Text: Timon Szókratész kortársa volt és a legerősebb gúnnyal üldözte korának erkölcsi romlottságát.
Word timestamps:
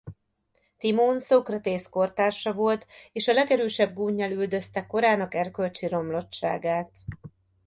Timon 0.77 1.19
Szókratész 1.19 1.87
kortársa 1.89 2.53
volt 2.53 2.87
és 3.11 3.27
a 3.27 3.33
legerősebb 3.33 3.93
gúnnyal 3.93 4.31
üldözte 4.31 4.85
korának 4.87 5.33
erkölcsi 5.33 5.87
romlottságát. 5.87 6.89